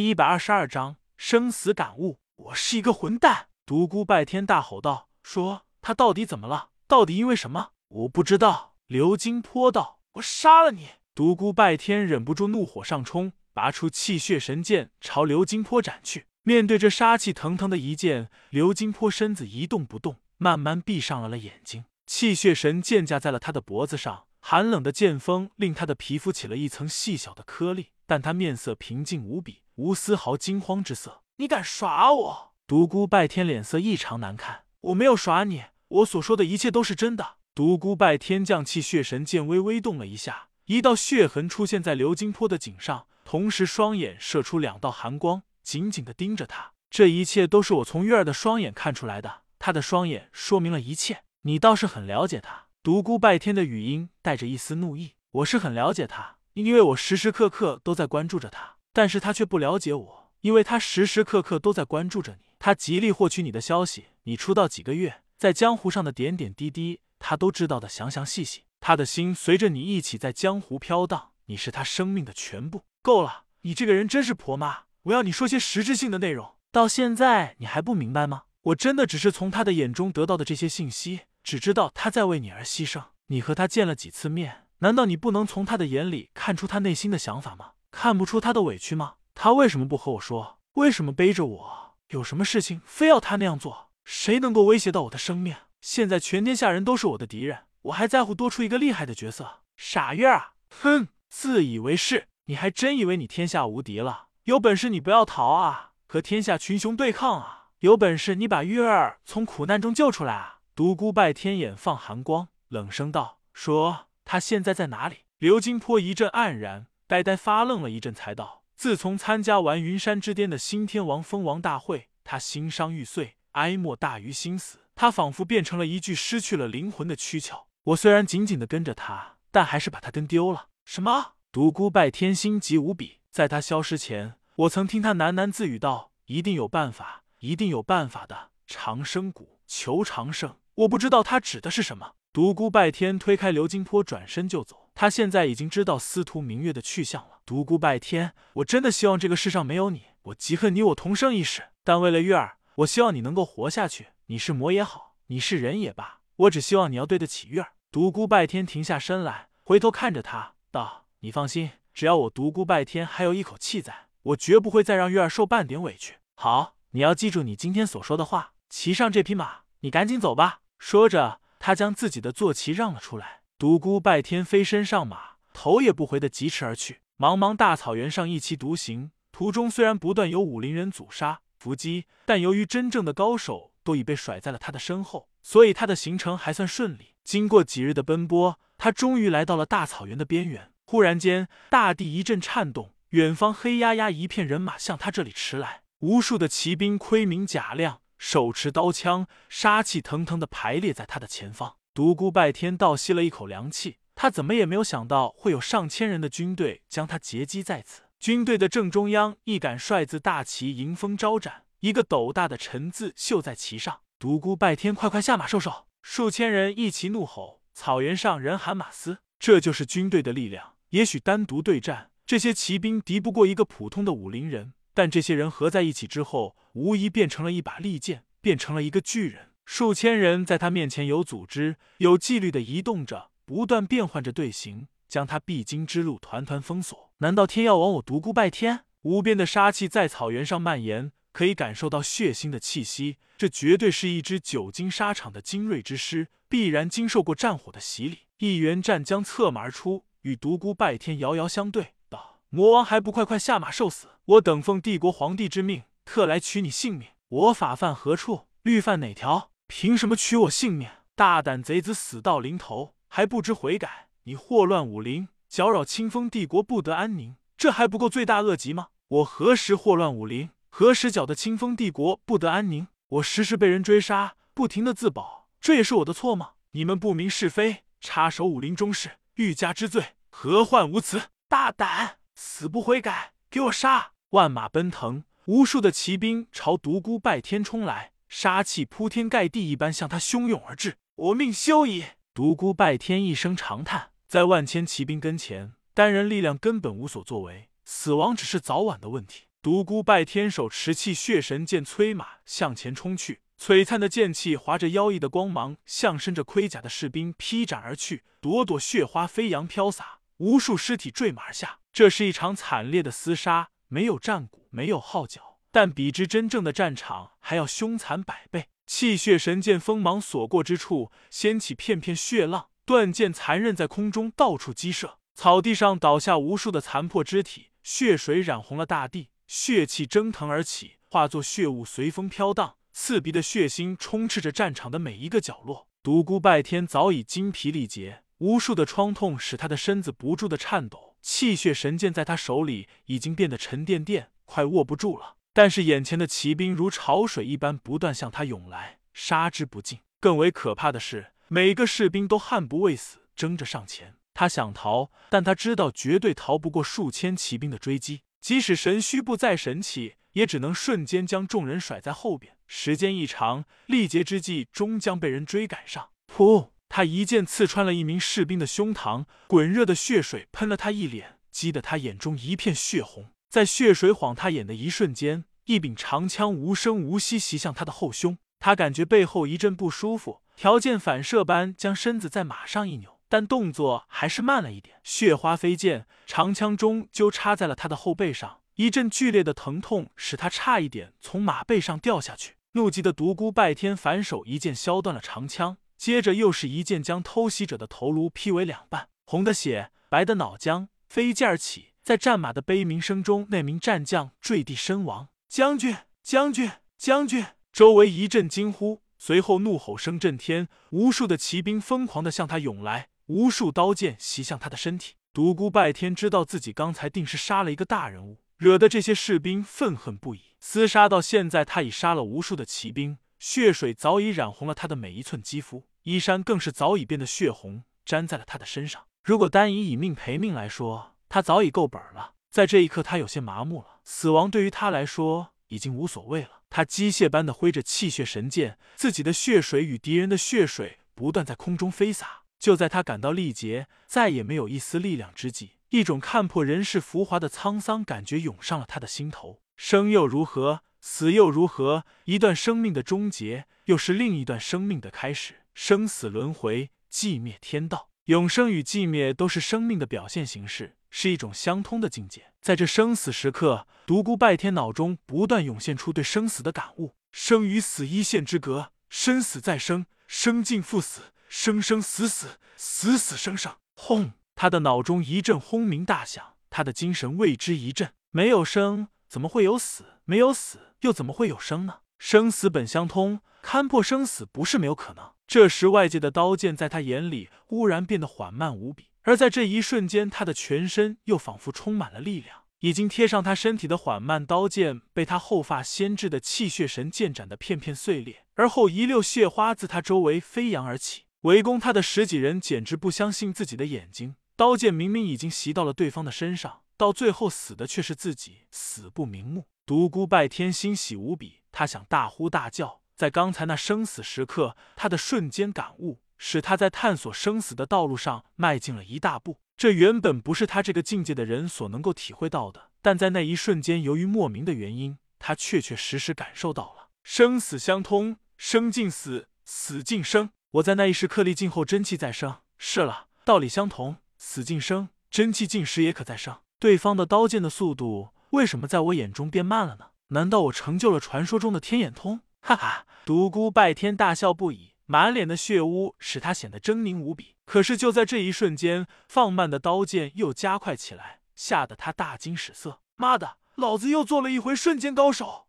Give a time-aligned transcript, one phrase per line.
[0.00, 2.20] 一百二十二章生死感悟。
[2.36, 3.48] 我是一个混蛋！
[3.66, 6.70] 独孤拜天大吼道：“说他到底怎么了？
[6.88, 7.72] 到底因为什么？
[7.88, 16.26] 我不知道。”刘金坡道：“我杀了你！”独孤拜天忍不住怒火上冲，拔出气血神剑朝刘金坡斩去。
[16.44, 21.84] 面对这杀气腾腾的一剑，刘金坡身子一动不动，慢慢闭上了了眼睛。
[22.06, 24.24] 气血神剑架在了他的脖子上。
[24.42, 31.22] 寒冷的剑锋令他的皮肤起了一层细小的颗粒，但他面色平静无比，无丝毫惊慌之色。
[31.36, 32.52] 你敢耍我？
[32.66, 34.64] 独孤拜天脸色异常难看。
[34.82, 37.36] 我没有耍你，我所说的一切都是真的。
[37.54, 46.72] 独孤拜天将气血神剑微微动了一下，一道血痕出现在刘金坡的颈上，同时双眼射出两道寒光，紧紧的盯着他。
[46.90, 51.22] 这一切都是我从月儿的双眼看出来的，他的双眼说明了一切。
[51.42, 52.66] 你倒是很了解他。
[52.82, 58.76] 独孤拜天的语音带着一丝怒意：“我是很了解他，因为我时时刻刻都在关注着他。
[58.92, 62.44] 但是他却不了解我，因为他时时刻刻都在关注着你。
[62.58, 68.64] 他极力获取你的消息，你出道几个月，在江湖上的点点滴滴，他都知道的详详细细。
[68.80, 72.82] 他的心随着你一起在江湖飘荡，你是他生命的全部。
[73.02, 74.84] 够了，你这个人真是婆妈！
[75.04, 76.54] 我要你说些实质性的内容。
[76.70, 78.42] 到现在你还不明白吗？
[78.62, 83.02] 我真的只是从他的眼中得到的这些信息。”只知道他在为你而牺牲。
[83.28, 84.66] 你和他见了几次面？
[84.80, 87.72] 难道你不能从他的眼里看出他内心的想法吗？
[87.90, 89.14] 看不出他的委屈吗？
[89.34, 90.58] 他为什么不和我说？
[90.74, 91.96] 为什么背着我？
[92.08, 93.90] 有什么事情非要他那样做？
[94.04, 95.54] 谁能够威胁到我的生命？
[95.80, 99.60] 现在全天下人都是我的敌人，我还在乎多出一个厉害的角色？
[99.76, 102.28] 傻月儿，哼，自以为是！
[102.46, 104.26] 你还真以为你天下无敌了？
[104.44, 107.68] 有本事你不要逃啊，和天下群雄对抗啊！
[107.80, 110.58] 有本事你把月儿从苦难中救出来啊！
[110.74, 124.78] 独孤拜天眼放寒光，冷声道：“说他现在在哪里？”刘金坡一阵黯然，呆呆发愣了一阵，才道：“自从参加完云山之巅的新天王封王大会，他心伤欲碎，哀莫大于心死。
[124.94, 127.66] 他仿佛变成了一具失去了灵魂的躯壳。
[127.82, 131.32] 我虽然紧紧的跟着他，但还是把他跟丢了。”什么？
[131.50, 138.50] 独孤拜天心急无比，在他消失前，我曾听他喃喃自语道：“一定有办法，一定有办法的。
[138.68, 140.56] 长生谷，求长生。”
[140.86, 142.12] 我不知道他指的是什么。
[142.32, 144.89] 独孤拜天推开刘金坡，转身就走。
[145.00, 147.40] 他现在已经知道司徒明月的去向了。
[147.46, 150.08] 独孤拜天，我真的希望这个世上没有你。
[150.24, 154.08] 我极恨你我同生一世，但为了月儿，我希望你能够活下去。
[154.26, 157.72] 你是魔也好，你是人也罢，我只希望你要对得起月儿。
[157.90, 166.16] 独孤拜天停下身来，回头看着他道：“你放心，只要我独孤拜天还有一口气在，我绝不会再让月儿受半点委屈。
[166.34, 168.52] 好，你要记住你今天所说的话。
[168.68, 173.39] 骑上这匹马，你赶紧走吧。”说着，他将自己的坐骑让了出来。
[173.60, 177.02] 独孤拜天飞身上马，头也不回的疾驰而去。
[177.18, 187.16] 茫茫大草原上一骑独行，途中虽然不断有武林人阻杀伏击，但由于真正的高手都已被甩在了他的身后，所以他的行程还算顺利。
[187.22, 190.72] 经过几日的奔波，他终于来到了大草原的边缘。
[190.86, 198.00] 忽然间，大地一阵颤动，远方黑压压一片人马向他这里驰来，无数的骑兵盔明甲亮。
[198.16, 201.76] 手持刀枪，杀气腾腾的排列在他的前方。
[202.00, 208.04] 独孤拜天倒吸了一口凉气，他怎么也没有想到会有上千人的军队将他截击在此。
[208.18, 214.00] 军队的正中央，一杆帅字大旗迎风招展，一个斗大的陈字绣在旗上。
[214.18, 215.88] 独孤拜天，快快下马受首！
[216.00, 219.18] 数千人一齐怒吼，草原上人喊马嘶。
[219.38, 220.76] 这就是军队的力量。
[220.92, 224.72] 也许单独对战，这些骑兵敌不过一个普通的武林人。
[224.94, 229.49] 但这些人合在一起之后，无疑变成了一把利剑，变成了一个巨人。
[229.72, 237.12] 数千人在他面前有组织、有纪律的移动着，不断变换着队形，将他必经之路团团封锁。
[237.18, 238.80] 难道天要亡我独孤拜天？
[239.02, 243.18] 无边的杀气在草原上蔓延，可以感受到血腥的气息。
[243.38, 248.18] 这绝对是一支久经沙场的精锐之师，必然经受过战火的洗礼。
[248.38, 251.94] 一员战将策马而出，与独孤拜天遥遥相对。
[252.08, 254.08] 道魔王还不快快下马受死！
[254.24, 257.10] 我等奉帝国皇帝之命，特来取你性命。
[257.28, 258.48] 我法犯何处？
[258.62, 259.52] 律犯哪条？
[259.72, 260.88] 凭什么取我性命？
[261.14, 264.08] 大胆贼子，死到临头还不知悔改！
[264.24, 268.88] 你祸乱武林，搅扰清风帝国，不得安宁，这还不够罪大恶极吗？
[269.06, 270.50] 我何时祸乱武林？
[270.70, 272.88] 何时搅得清风帝国不得安宁？
[273.08, 276.54] 我时时被人追杀，不停的自保，这也是我的错吗？
[276.72, 281.28] 你们不明是非，插手武林中事，欲加之罪，何患无辞？
[281.48, 282.16] 大胆！
[282.34, 284.14] 死不悔改，给我杀！
[284.30, 290.96] 万马奔腾，无数的骑兵朝独孤拜天冲来，杀气铺天盖地一般向他汹涌而至。
[291.16, 292.04] 我命休矣！
[292.32, 299.48] 独孤拜天一声长叹，在万千骑兵跟前，单人力量根本无所作为，死亡只是早晚的问题。
[299.60, 311.80] 独孤拜天手持气血神剑催马向前冲去，璀璨的剑气划着妖异的光芒，向身着盔甲的士兵劈斩而去，朵朵血花飞扬飘洒，无数尸体坠马而下。
[311.92, 318.66] 这是一场惨烈的厮杀，没有战鼓，没有号角，但比之真正的战场还要凶残百倍。
[318.86, 329.28] 气血神剑锋芒所过之处，掀起片片血浪，断剑残刃在空中到处击射，草地上倒下无数的残破肢体，血水染红了大地。
[329.46, 335.86] 血气蒸腾而起，化作血雾随风飘荡，刺鼻的血腥充斥着战场的每一个角落。
[336.02, 341.16] 独孤拜天早已精疲力竭，无数的创痛使他的身子不住的颤抖。
[341.20, 345.36] 气血神剑在他手里已经变得沉甸甸，快握不住了。
[345.52, 349.98] 但是眼前的骑兵如潮水一般不断向他涌来，杀之不尽。
[350.20, 354.16] 更为可怕的是，每个士兵都悍不畏死，争着上前。
[354.34, 358.22] 他想逃，但他知道绝对逃不过数千骑兵的追击。
[358.40, 362.56] 即使神虚步再神奇，也只能瞬间将众人甩在后边。
[362.66, 366.10] 时间一长，力竭之际，终将被人追赶上。
[366.32, 366.70] 噗！
[366.88, 373.32] 他一剑刺穿了一名士兵的胸膛，滚热的血水喷了他一脸，激得他眼中一片血红。
[373.50, 378.38] 在血水晃他眼的一瞬间，一柄长枪无声无息袭向他的后胸。
[378.60, 383.18] 他感觉背后一阵不舒服，条件反射般将身子在马上一扭。
[383.28, 392.54] 但动作还是慢了一点，血花飞溅，长枪终究插在了他的后背上，一阵剧烈的疼痛使他差一点从马背上掉下去。
[392.72, 405.28] 怒极的独孤拜天反手一剑削断了长枪，接着又是一剑将偷袭者的头颅劈为两半，红的血，白的脑浆飞溅而起，在战马的悲鸣声中，那名战将坠地身亡。
[405.48, 406.68] 将军，将军，
[406.98, 407.46] 将军！
[407.72, 413.10] 周围一阵惊呼，随后怒吼声震天，无数的骑兵疯狂的向他涌来。
[413.26, 420.56] 无数刀剑袭向他的身体，独孤拜天知道自己刚才定是杀了一个大人物，惹得这些士兵愤恨不已。
[420.60, 429.04] 厮杀到现在，他已杀了无数的骑兵，血水早已染红了他的每一寸肌肤，衣衫更是早已变得血红，粘在了他的身上。
[429.22, 432.34] 如果单以以命赔命来说，他早已够本了。
[432.50, 436.62] 在这一刻，他有些麻木了，死亡对于他来说已经无所谓了。
[436.68, 442.42] 他机械般的挥着气血神剑，自己的血水与敌人的血水不断在空中飞洒。
[442.58, 449.62] 就在他感到力竭，再也没有一丝力量之际，一种看破人世浮华的沧桑感觉涌上了他的心头。
[449.76, 450.82] 生又如何？
[451.00, 452.04] 死又如何？
[452.24, 455.62] 一段生命的终结，又是另一段生命的开始。
[455.72, 462.52] 生死轮回，寂灭天道，永生与寂灭都是生命的表现形式，是一种相通的境界。
[462.60, 471.20] 在这生死时刻，独孤拜天脑中不断涌现出对生死的感悟：生与死一线之隔，生死再生，生尽复死。
[471.48, 473.74] 生生死死，死死生生。
[473.96, 474.34] 轰！
[474.54, 478.12] 他的脑中一阵轰鸣大响，他的精神为之一振。
[478.30, 480.04] 没有生，怎么会有死？
[480.24, 482.02] 没有死，又怎么会有生呢？
[482.20, 485.32] 生死本相通，勘破生死不是没有可能。
[485.48, 492.60] 这时，外界的刀剑在他眼里忽然变得缓慢无比，而在这一瞬间，他的全身又仿佛充满了力量。
[492.80, 501.24] 已经贴上他身体的缓慢刀剑，被他后发先至的气血神剑斩得片片碎裂，而后一溜血花自他周围飞扬而起。
[501.42, 509.66] 围攻他的十几人简直不相信自己的眼睛，刀剑明明已经袭到了对方的身上，到最后死的却是自己，死不瞑目。
[509.84, 513.02] 独孤拜天欣喜无比，他想大呼大叫。
[513.14, 519.60] 在刚才那生死时刻，他的瞬间感悟使他在探索生死的道路上迈进了一大步。
[519.76, 530.48] 这原本不是他这个境界的人所能够体会到的，但在那一瞬间，由于莫名的原因，他确确实实感受到了生死相通，生尽死，死尽生。
[530.72, 532.56] 我在那一时刻历尽后，真气再生。
[532.78, 536.56] 是了，道理相同，死尽生，真气尽时也可再生。
[536.78, 540.06] 对方的刀剑的速度为什么在我眼中变慢了呢？
[540.28, 542.40] 难道我成就了传说中的天眼通？
[542.62, 543.06] 哈哈！
[543.26, 547.56] 独孤拜天大笑不已，满脸的血污使他显得狰狞无比。
[547.64, 553.00] 可是就在这一瞬间，放慢的刀剑又加快起来，吓得他大惊失色。
[553.16, 555.66] 妈的，老子又做了一回瞬间高手！